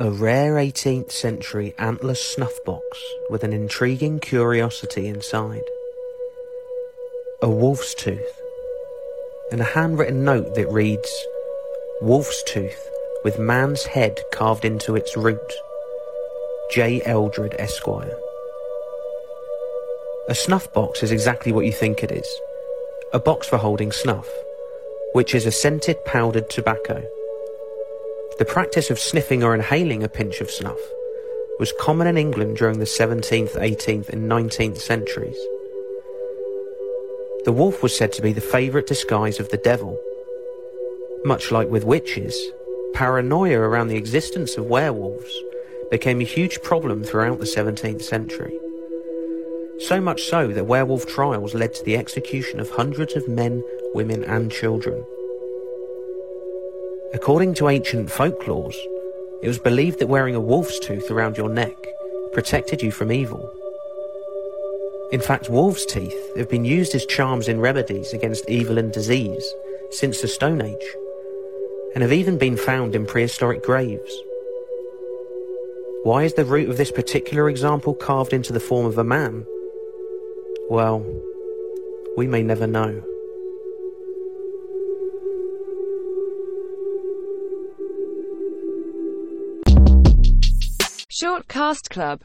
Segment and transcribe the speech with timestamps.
[0.00, 2.84] A rare 18th century antler snuff box
[3.30, 5.62] with an intriguing curiosity inside.
[7.40, 8.40] A wolf's tooth.
[9.52, 11.08] And a handwritten note that reads,
[12.00, 12.90] Wolf's tooth
[13.22, 15.52] with man's head carved into its root.
[16.72, 17.00] J.
[17.04, 18.18] Eldred, Esquire.
[20.28, 22.40] A snuff box is exactly what you think it is.
[23.12, 24.28] A box for holding snuff,
[25.12, 27.04] which is a scented powdered tobacco.
[28.36, 30.80] The practice of sniffing or inhaling a pinch of snuff
[31.60, 35.38] was common in England during the 17th, 18th and 19th centuries.
[37.44, 39.96] The wolf was said to be the favourite disguise of the devil.
[41.24, 42.36] Much like with witches,
[42.92, 45.32] paranoia around the existence of werewolves
[45.92, 48.58] became a huge problem throughout the 17th century.
[49.78, 53.62] So much so that werewolf trials led to the execution of hundreds of men,
[53.94, 55.04] women and children.
[57.14, 58.74] According to ancient folklores,
[59.40, 61.76] it was believed that wearing a wolf's tooth around your neck
[62.32, 63.48] protected you from evil.
[65.12, 69.46] In fact, wolves' teeth have been used as charms in remedies against evil and disease
[69.92, 70.94] since the Stone Age,
[71.94, 74.12] and have even been found in prehistoric graves.
[76.02, 79.46] Why is the root of this particular example carved into the form of a man?
[80.68, 81.06] Well,
[82.16, 83.13] we may never know.
[91.16, 92.18] Short Cast Club